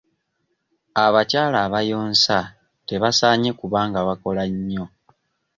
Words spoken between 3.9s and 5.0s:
bakola nnyo.